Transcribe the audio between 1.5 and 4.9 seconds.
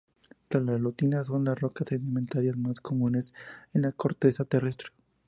rocas sedimentarias más comunes en la corteza terrestre.